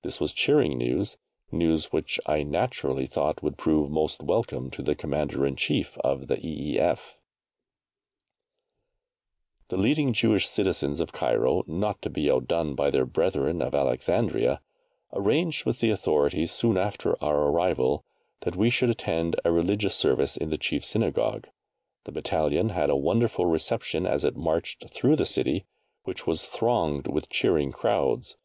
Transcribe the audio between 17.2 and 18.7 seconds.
our arrival, that we